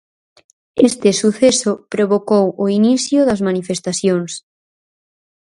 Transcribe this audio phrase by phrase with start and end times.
[0.87, 4.31] Este suceso provocou o inicio das manifestacións.